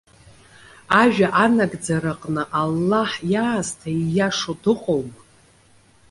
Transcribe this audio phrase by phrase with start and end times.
[1.01, 5.19] Ажәа анагӡара аҟны Аллаҳ иаасҭа ииашоу дыҟоума?